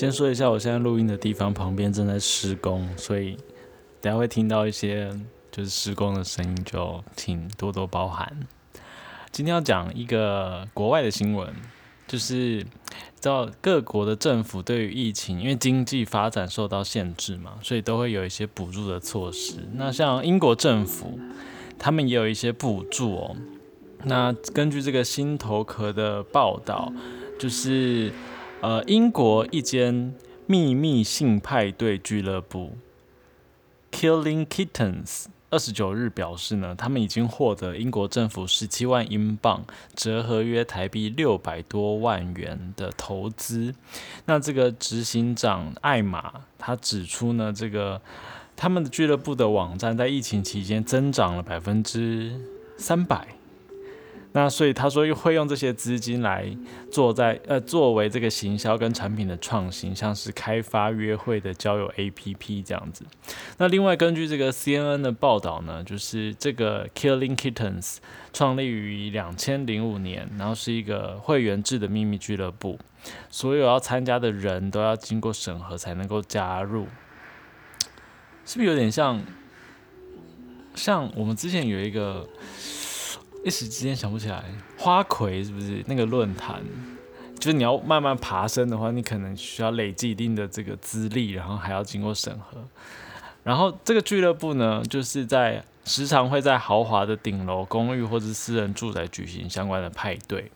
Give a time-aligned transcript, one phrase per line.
[0.00, 3.36] 先说一下，我现在录音的地方旁边正在施工，所以
[4.00, 5.14] 等下会听到一些
[5.52, 8.34] 就是施工的声音，就请多多包涵。
[9.30, 11.54] 今天要讲一个国外的新闻，
[12.08, 12.62] 就是
[13.20, 19.68] 知道各国的政府对于疫情，因为经济发展受到限制嘛，所以都会有一些补助的措施。
[19.74, 21.20] 那像英国政府，
[21.78, 23.36] 他们也有一些补助哦。
[24.04, 26.90] 那根据这个新头壳的报道，
[27.38, 28.10] 就是
[28.62, 30.14] 呃，英国一间
[30.46, 32.72] 秘密性派对俱乐部
[33.90, 39.64] Killing Kittens 二十九日表示呢，他们已经获得英国政府十七万英镑，
[39.96, 43.74] 折合约台币六百多万元的投资。
[44.26, 48.02] 那这个执行长艾玛他指出呢，这个
[48.54, 52.38] 他们的俱乐部的网站在疫情期间增长了百分之
[52.76, 53.26] 三百。
[54.32, 56.48] 那所以他说会用这些资金来
[56.88, 63.04] 做在呃作为这个行销跟产品的创新，像是开发约会的交友 APP 这样子。
[63.58, 67.96] 那另外根据这个 CNN 的报道呢，就是这个 Killing Kittens
[68.32, 72.78] 创立于两千零五年，然后是一个会员制的秘密俱乐部，
[73.30, 76.86] 所有要参加的人都要经过审核才能够加入，
[78.44, 79.20] 是不是有点像
[80.76, 82.28] 像我们之前有一个？
[83.42, 84.44] 一时之间想不起来，
[84.78, 86.62] 花魁是不是那个论坛？
[87.38, 92.62] 就是你要慢慢爬升的话，你可能需要累积一定的这个资历，然后还要经过审核。
[93.42, 100.52] 然后这个俱乐部呢，就是在时常会在豪华的顶楼公寓或者私人住宅举行相关的派对，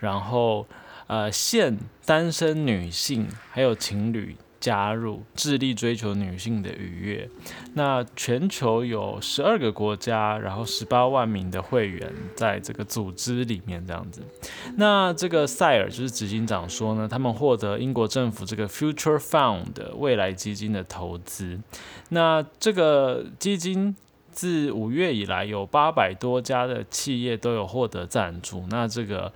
[0.00, 0.66] 然后
[1.06, 4.36] 呃，现单身女性还有情侣。
[4.64, 7.28] 加入，致力追求女性的愉悦。
[7.74, 14.22] 那全球有十二个国家，然后十八万名的会员在这个组织里面这样子。
[14.76, 21.60] 那这个塞尔就是执行长说呢，他们获得英国政府这个 Future Fund 未来基金的投资。
[22.08, 23.94] 那这个基金
[24.32, 28.64] 自五月以来，有八百多家的企业都有获得赞助。
[28.70, 29.30] 那这个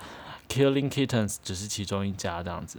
[0.49, 2.79] Killing Kittens 只是其中一家这样子。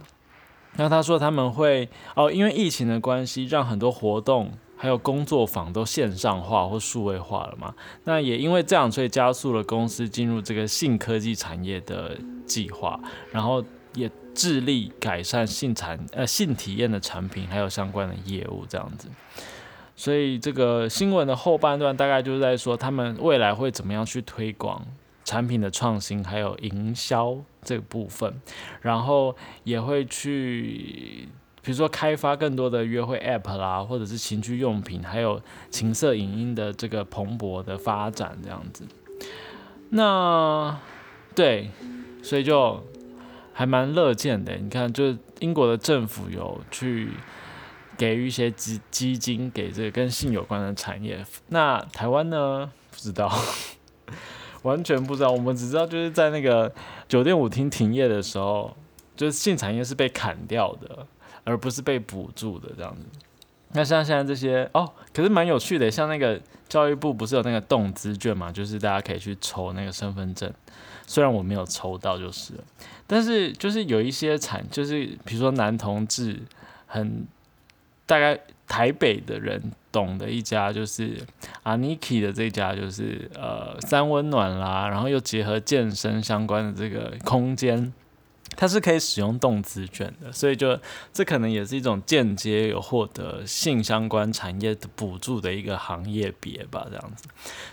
[0.76, 7.74] 那他说他们会哦，因为疫情的关系，让很多活动还有工作坊都线上化或数位化了嘛。
[8.04, 12.16] 那也因为这样，所以加速了公司进入这个性科技产业的
[12.46, 12.98] 计划，
[13.30, 13.62] 然后
[13.94, 19.08] 也致力改善性产呃性体验的产品还有相关的业务这样子。
[19.96, 24.82] 所以这个新闻的后半段大概就是在说他们未来会怎么样去推广。
[25.30, 28.40] 产品的创新还有营销这个部分，
[28.80, 31.28] 然后也会去，
[31.62, 38.84] 比如说开发更多的约会 App 啦，或者是情趣用品，还有情色影音的这个蓬勃的发展这样子。
[39.90, 40.76] 那
[41.36, 41.70] 对，
[42.24, 42.82] 所以就
[43.52, 44.56] 还蛮乐见的。
[44.56, 47.10] 你看，就英国的政府有去
[47.96, 51.24] 给予一些基基金给这个跟性有关的产业。
[51.50, 52.72] 那台湾呢？
[52.90, 53.30] 不知道。
[54.64, 56.72] 完全不知道，我们只知道就是在那个
[57.08, 58.76] 酒店舞厅停业的时候，
[59.16, 61.06] 就是性产业是被砍掉的，
[61.44, 63.02] 而不是被补助的这样子。
[63.72, 70.52] 那像现在这些哦，可是蛮有趣的，像那个教育部不是有那个动资券嘛，就是大家可以去抽那个身份证，
[71.06, 72.54] 虽然我没有抽到就是，
[73.06, 76.40] 但是就是有一些产，就是比如说男同志
[76.86, 77.26] 很
[78.06, 78.38] 大概。
[78.70, 79.60] 台北的人
[79.92, 81.18] 懂的一家就是
[81.62, 87.92] 阿 nike 的这家，就是呃三温暖啦，然后又结合健身相关的这个空间，
[88.56, 90.78] 它是可以使用动资卷的，所以就
[91.12, 97.24] 这可能也是一种间接有获得性相关产业的补助的一个行业别吧，这样子。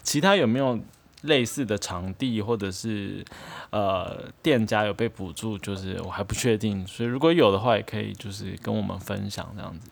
[0.03, 0.79] 其他有没有
[1.23, 3.23] 类似的场地或者是
[3.71, 5.57] 呃店家有被补助？
[5.57, 9.89] 就是我还不确定，所以如果有的话，也可以就是跟我们分享这样子。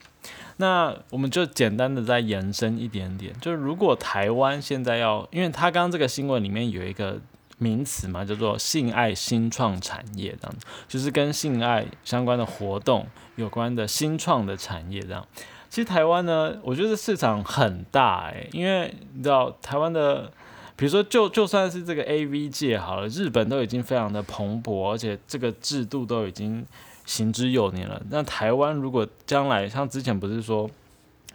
[0.58, 7.19] 那我们就简单的再延伸一点点，就是如果台湾现在要，因为他刚刚这个新闻里面有一个
[7.57, 10.56] 名词嘛，叫做性爱新创产业，这样，
[10.88, 13.06] 就是跟性爱相关的活动
[13.36, 15.28] 有关的新创的产业这样。
[15.69, 20.31] 其实台湾呢，我觉得市场很大诶，因为你知道台湾的，
[20.75, 26.66] 比如说就就算是这个 A V 界好了，日本都已经非常的蓬勃，而且这个制度都已经。
[27.07, 28.01] 行之有年了。
[28.10, 30.68] 那台湾如果将来像之前不是说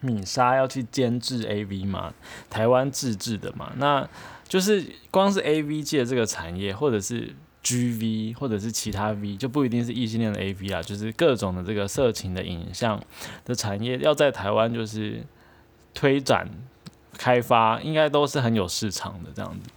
[0.01, 2.13] 米莎要去监制 AV 嘛，
[2.51, 4.05] 台湾自制的嘛，那
[4.49, 7.33] 就是光是 AV 界这个产业，或者是
[7.63, 13.01] GV，或者是其他 V，就不一定是异性恋的 AV 啊，就是各种的这个色情的影像
[13.45, 15.25] 的产业，要在台湾就是
[15.95, 16.51] 推展。
[17.21, 19.69] 开发应该都是很有市场的这样子。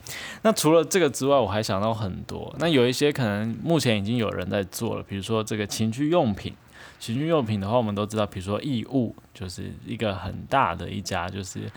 [0.44, 2.56] 那除了这个之外，我还想到很多。
[2.58, 6.54] 那有一些可能目前已经有人在做了，比如说这个情趣用品，
[7.00, 11.70] 情趣用品的话，我们都知道，比如说异物，就是一个很大的一家，就是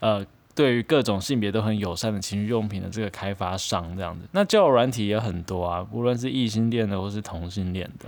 [0.00, 0.26] 呃。
[0.54, 8.04] 对于各种性别都很友善的情趣用品的这个开发商，这样子，那交友软体也很多啊，无论是异性恋的或是同性恋的。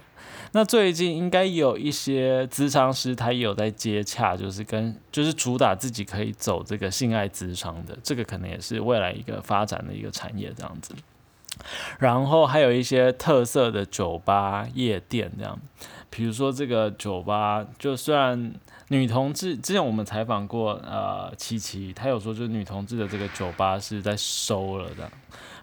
[0.57, 10.95] 那最近应该有一些咨商师，他也有在接洽，就是跟就是主打自己可以走这个性爱咨商的，这个可能也是未来一个发展的一个产业这样子。
[11.99, 15.59] 然后还有一些特色的酒吧、夜店这样，
[16.11, 18.55] 比如说这个酒吧，就虽然。
[18.89, 25.11] 女同志之前我们采访过，呃，七七，她有说就是女同志的这个酒吧是在收了的，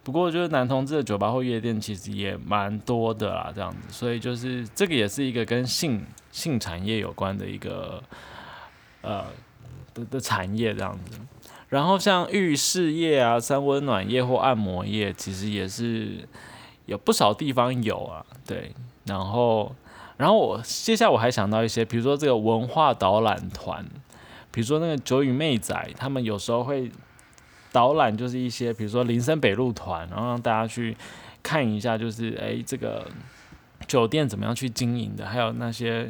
[0.04, 8.04] 不过就是男同志的酒吧或夜店其实也蛮多的啦，这样子，所以就是这个也是一个跟性性产业有关的一个
[9.02, 9.24] 呃
[9.94, 11.20] 的的产业这样子。
[11.72, 16.28] 然后像浴室液啊、三温暖液或按摩液，其实也是
[16.86, 18.72] 有不少地方有啊，对，
[19.06, 19.74] 然后。
[20.18, 23.84] 然后我接下来我还想到一些，比如说这个文化导览团，
[24.52, 26.92] 比如说那个九羽妹仔，他们有时候会
[27.72, 30.96] 导览，就是一些比如说林森北路团，然后让大家去
[31.42, 33.08] 看一下，就是诶这个
[33.92, 36.10] 酒店怎么样去经营的，还有那些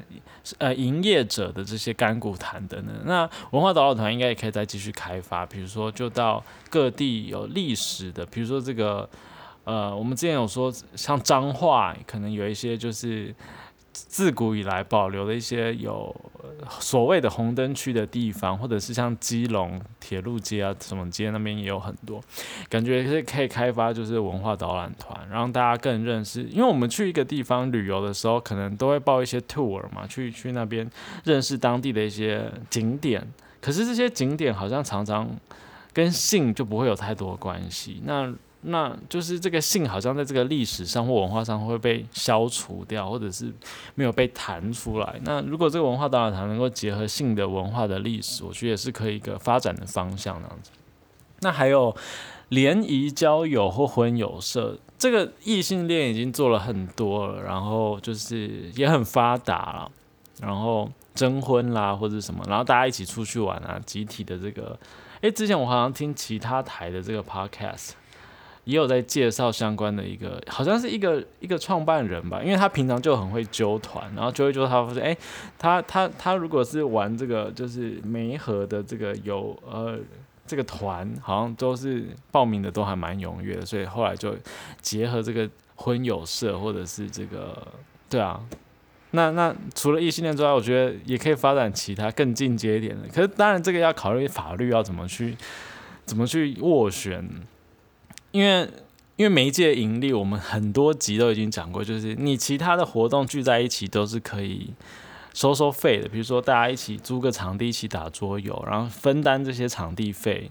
[0.59, 2.95] 呃营业者的这些干股谈等等。
[3.05, 9.09] 那文化导览团应该也可以再继续开发，比如说就到各地有历史的，比如说这个
[9.63, 13.33] 呃我们之前有说像彰化，可能有一些就是。
[13.93, 16.15] 自古以来保留的一些有
[16.79, 22.21] 所谓的红灯区的地方，或者是像基隆铁路街啊什么街那边也有很多，
[22.69, 26.43] 感觉是可以开发就是文化导览团，让大家更认识。
[26.43, 30.89] 因为我们去一个地方旅游的时候，可能都会报一些 tour 嘛，去去那边
[31.25, 33.27] 认识当地的一些景点。
[33.59, 35.29] 可是这些景点好像常常
[35.93, 38.01] 跟性就不会有太多关系。
[38.05, 43.51] 那那就是这个性好像在这个历史上或文化上会被消除掉，或者是
[43.95, 45.19] 没有被弹出来。
[45.23, 50.69] 那如果这个文化导览团能够结合性的文化的历史，我觉得也是可以一个发展的方向那样子。
[51.39, 51.95] 那还有
[52.49, 59.91] 联谊交友或婚友社，这个异性恋已经做了很多了，然后就是也很发达了，
[60.39, 64.77] 然后征婚啦或者什么，然后大家一起出去玩啊，集体的这个，
[65.21, 67.93] 诶，之前我好像听其他台的这个 podcast。
[68.63, 75.17] 也有在介绍相关的一个，好像是一个一个创办人吧，因为他平常就很会揪团，然后揪一揪，他发现，哎，
[75.57, 79.97] 他他他如果是玩这个就是梅河的这个有呃
[80.45, 84.35] 这个团，好像都是报名的都还蛮踊跃的，所以后来就
[84.79, 87.67] 结合这个婚友社或者是这个，
[88.07, 88.39] 对啊，
[89.09, 95.35] 那那除了异性恋之外，我觉得也可以发展其他更进阶一点的，可是当然这个要考虑法律要怎么去
[96.05, 97.27] 怎么去斡旋。
[98.31, 98.69] 因为
[99.17, 104.73] 因为媒介盈利，我们很多集都已经讲过，就是你其他的活动聚在一起都是可以
[105.33, 110.49] 收收费的，比如说大家一起租个场地一起打桌游，然后分担这些场地费，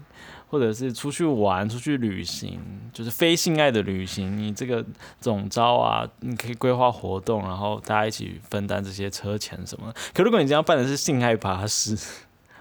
[0.49, 2.59] 或者是出去玩、出去旅行，
[2.93, 4.85] 就是非性爱的旅行，你这个
[5.19, 9.93] 总招啊，你可以规划活动，然后大家一起分担这些车钱什么。
[10.13, 11.97] 可如果你这样办的是性爱巴士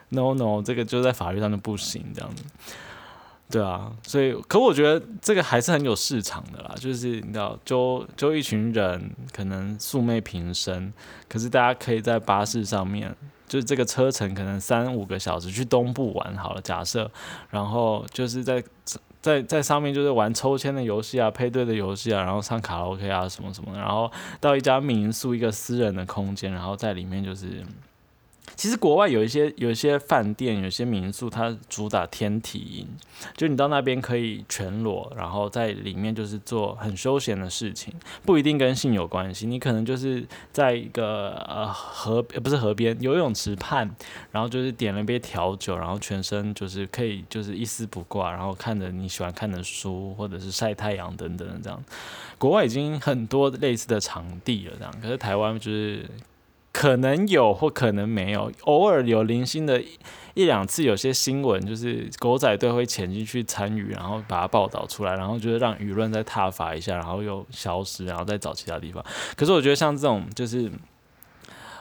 [0.09, 2.43] ，no no，这个就在法律上就不行，这样子。
[3.51, 10.93] 对啊，所以可我觉得这个还是很有市场的啦，就是你知道，就就一群人可能素昧平生，
[11.29, 13.15] 可是大家可以在巴士上面，
[13.49, 17.11] 就是这个车程可能三五个小时去东部玩好了，假设，
[17.51, 18.63] 然后就是在
[19.21, 27.65] 在在上面就是玩抽签的游戏啊，配对的游戏啊，然后唱卡拉 OK 啊什么什么，然后到一家民宿一个私人的空间，然后在里面就是。
[28.57, 32.89] 其实国外有一些有一些饭店，有些民宿，它主打天体营，
[33.37, 37.95] 就你到那边可以全裸，然后在里面就是做很休闲的事情，
[38.27, 39.47] 不一定跟性有关系。
[39.47, 43.89] 你可能就是在一个呃河，不是河边游泳池畔，
[44.31, 51.83] 然后就是点了一杯调酒，然后全身就是可以就是一丝不挂，然后看着你喜欢看的书，或者是晒太阳等等这样。
[52.37, 56.05] 国外已经很多类似的场地了，这样，可是台湾就是。
[56.73, 59.83] 可能有或可能没有，偶尔有零星的
[60.35, 69.05] 一两次，有些新闻就是狗仔队会潜进去参与，然后把它报道出来，然后就是让舆论再踏伐一下，然后又消失，然后再找其他地方。
[69.37, 70.71] 可是我觉得像这种就是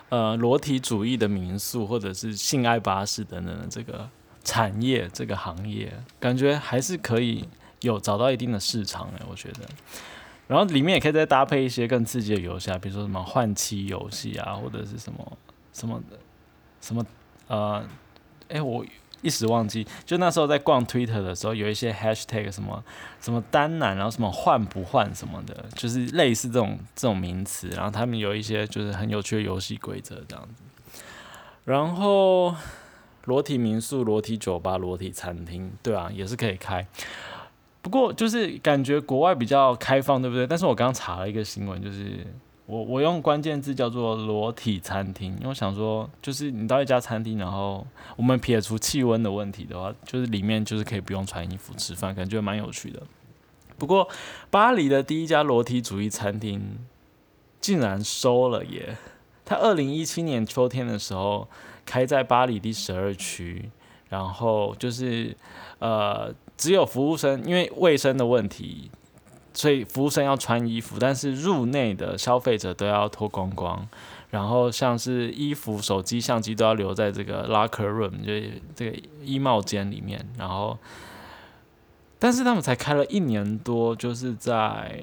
[0.10, 4.10] 呃裸体主义的民宿，或者是性爱巴士等等的这个
[4.44, 7.48] 产业这个行业，感觉还是可以
[7.82, 9.60] 有找到一定的市场诶，我觉得。
[10.50, 15.38] 然后里面也可以再搭配一些更刺激的游戏啊，比如说什么换妻游戏啊，或者是什么
[15.72, 16.18] 什么的
[16.82, 17.06] 什么
[17.48, 17.88] 呃，
[18.48, 18.84] 哎，我
[19.22, 19.86] 一时忘记。
[20.06, 22.84] 就那时候在逛 Twitter 的时候，有一些 Hashtag 什么
[23.22, 27.68] 什么单男，然后什么换不换什么的，就是类似这种这种名词。
[27.76, 30.64] 然后他们有一些就是很有趣的游戏规则这样子。
[31.66, 32.56] 然后
[33.26, 36.88] 裸体民宿、裸体酒吧、裸体餐厅，对啊，也是可以开。
[37.82, 40.46] 不过就是感觉国外比较开放，对不对？
[40.46, 42.28] 但是我刚刚查了一个新闻，就是
[42.66, 53.02] 我我用关键字叫做裸体餐厅，因为我想说，就是你到一家餐厅，然后我们撇除气温的问题的话，就是里面就是可以不用穿衣服吃饭，感觉蛮有趣的。
[53.78, 54.10] 不过
[54.50, 56.80] 巴黎的第一家裸体主义餐厅
[57.62, 58.98] 竟然收了耶！
[59.46, 61.48] 它二零一七年秋天的时候
[61.86, 63.72] 开在巴黎第十二区，
[64.10, 65.38] 然后就是
[65.80, 66.36] 呃。
[66.60, 68.92] 只有服务生，因为卫生的问题，
[69.54, 73.88] 所以服务生要穿衣服，但是入内的消费者都要脱光光。
[74.30, 80.24] 然后像是衣服、手机、相机都要留在这个 locker room，就这个衣帽间里面。
[80.38, 80.78] 然后，
[82.20, 85.02] 但是他们才开了一年多，就是在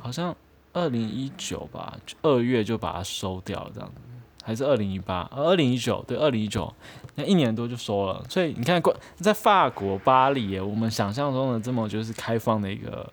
[0.00, 0.36] 好像
[0.74, 4.11] 二零一九吧，二月就把它收掉，这样子。
[4.42, 6.72] 还是二零一八，二零一九，对，二零一九，
[7.14, 8.24] 那一年多就收了。
[8.28, 8.82] 所以你看，
[9.16, 13.10] 在法国巴黎，我们想象中的这么就是开放的一个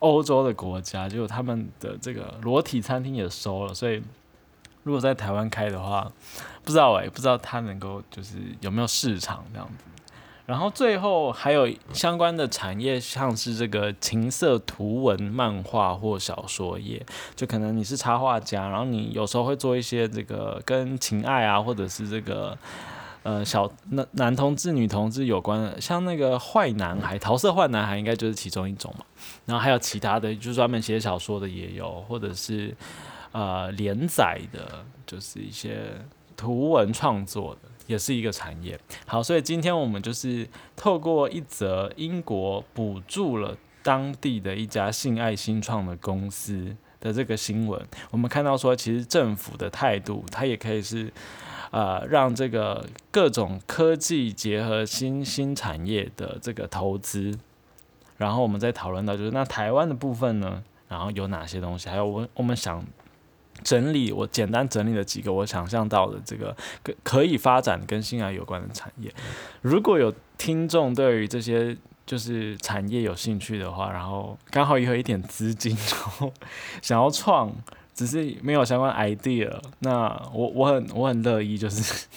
[0.00, 3.72] 欧洲的国家，就他们的这个裸体餐厅也收了。
[3.72, 4.02] 所以
[4.82, 6.10] 如果在台湾开的话，
[6.64, 9.84] 不知道哎，不知道他能够就是有没有市场这样子。
[10.44, 17.00] 然后最后还有相关的产业，像是这个情色图文漫画或小说业，
[17.36, 22.58] 就可能你是插画家，然后你有时候会做一些这个跟情爱啊，或者是这个
[23.22, 29.06] 呃小男男同志、女同志有关的，像那个坏男孩、桃色坏男孩，应该就是其中一种嘛。
[29.46, 32.76] 然后还有其他的，就专门写小说的也有，或者是
[33.30, 35.82] 呃连载的，就是一些
[36.36, 37.68] 图文创作的。
[37.86, 38.78] 也是一个产业。
[39.06, 51.12] 好，所以今天我们就是透过一则英国补助了当地的一家性爱新创的公司的这个新闻，我们看到说，其实政府的态度，它也可以是
[51.70, 57.38] 呃让这个各种科技结合新兴产业的这个投资。
[58.18, 62.84] 然后我们再讨论到就是那台湾的部分呢，然后有哪些东西，还有我我们想。
[63.62, 69.12] 整理我简单整理了几个我想象到的这个可可以发展跟性爱有关的产业。
[69.60, 76.32] 如果有听众对于这些就是产业有兴趣的话，然后刚好也有一点资金，然后
[76.80, 77.52] 想要创，
[77.94, 82.06] 只是没有相关 idea，那我我很我很乐意就是。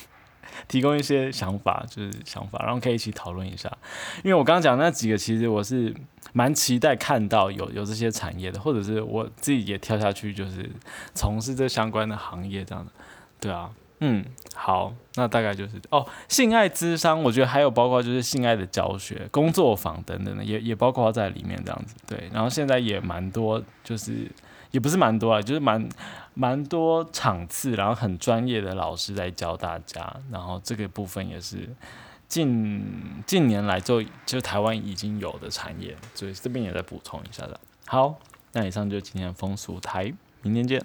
[0.70, 3.70] 提供一些想法，就是想法，然后可以一起讨论一下。
[4.24, 5.94] 因为我刚刚讲那几个，其实我是
[6.38, 10.70] 蛮期待看到有有这些产业的，或者是我自己也跳下去，就是
[11.14, 12.92] 从事这相关的行业这样的。
[13.40, 21.96] 对啊，嗯，好，那大概就是哦，性爱智商，我觉得还有包括就是性爱的教学、工作坊等等的，也也包括在里面这样子。
[22.06, 24.30] 对，然后现在也蛮多，就是
[24.72, 25.88] 也不是蛮多啊，就是蛮。
[26.38, 31.70] 蛮多场次，然后很专业的老师在教大家，然后这个部分也是
[32.28, 32.84] 近
[33.26, 37.60] 近年来就就台湾已经有的产业，所以这边也在补充一下的。
[37.86, 38.20] 好，
[38.54, 40.84] 那以上就今天的风俗台，明天见。